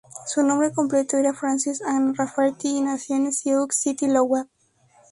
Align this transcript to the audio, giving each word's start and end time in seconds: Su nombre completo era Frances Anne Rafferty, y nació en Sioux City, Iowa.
Su 0.25 0.41
nombre 0.41 0.73
completo 0.73 1.17
era 1.17 1.31
Frances 1.31 1.79
Anne 1.83 2.13
Rafferty, 2.17 2.69
y 2.77 2.81
nació 2.81 3.17
en 3.17 3.31
Sioux 3.31 3.67
City, 3.71 4.07
Iowa. 4.07 4.47